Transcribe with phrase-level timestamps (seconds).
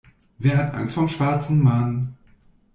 [0.39, 2.17] Wer hat Angst vorm schwarzen Mann?